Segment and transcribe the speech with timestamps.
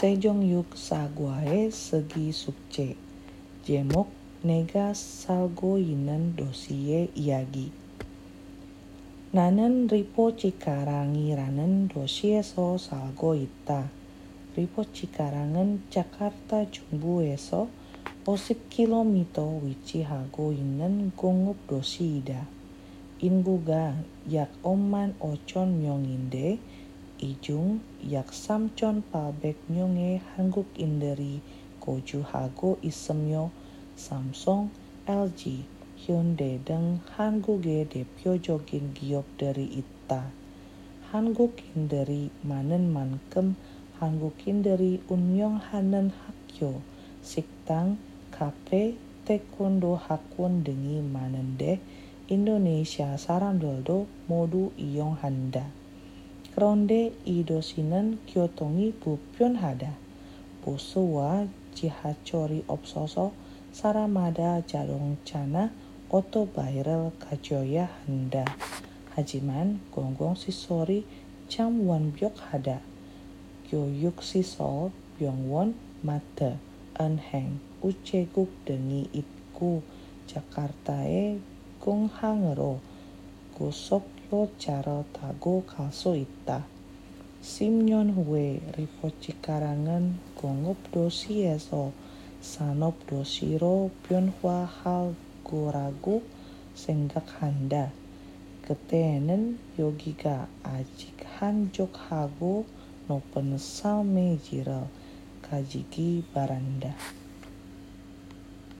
[0.00, 2.96] sejong yuk saguae segi sukce.
[3.68, 4.08] Jemok
[4.48, 7.68] nega salgo inen dosie iagi.
[9.36, 13.92] Nanen ripo cikarangi ranen dosie so salgo ita.
[14.56, 17.68] Ripo cikarangan Jakarta jumbu eso
[18.24, 22.48] osip kilomito wici hago inen gongup dosi ida.
[23.20, 26.56] Inbuga yak oman ocon myonginde
[27.20, 31.44] ijung yak samcon palbek nyonge hangguk inderi
[31.80, 33.52] koju hago isemyo
[34.00, 34.72] Samsung,
[35.04, 35.60] LG,
[36.00, 38.08] Hyundai deng Hanguge de
[38.40, 40.32] jogin giok dari ita.
[41.12, 43.60] Hangukin dari manen mankem
[44.00, 46.80] Hangukin dari unyong hanen hakyo
[47.20, 48.00] siktang
[48.32, 48.96] kape
[49.28, 51.76] taekwondo hakun dengi manen de
[52.32, 55.79] Indonesia sarandoldo modu iyong handa.
[56.60, 59.96] 그런데 이도 씨는 교통이 불편하다.
[60.62, 63.32] 버스와 지하철이 없어서
[63.72, 65.70] 사람마다 자동차나
[66.10, 68.44] 오토바이를 가져야 한다.
[69.08, 71.06] 하지만 공공시설이
[71.48, 72.78] 참 완벽하다.
[73.70, 76.58] 교육시설, 병원, 마트,
[77.00, 79.82] 은행, 우체국 등이 있고
[80.26, 81.40] 자카르타의
[81.80, 82.80] 공항으로
[83.54, 86.64] 구속 리포차로 타고 갈 수 있다.
[87.42, 91.90] 10년 후에 리포치카랑은 공업도시에서
[92.40, 96.22] 산업도시로 변화할 거라고
[96.74, 97.90] 생각한다.
[98.62, 102.66] 그때는 여기가 아직 한적하고
[103.08, 104.84] 높은 삶의 지를
[105.42, 106.94] 가지기 바란다.